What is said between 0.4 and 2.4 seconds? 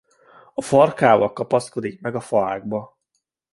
A farkával kapaszkodik meg a